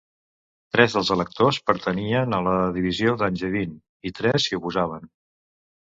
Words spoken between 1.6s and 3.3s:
pertanyien a la divisió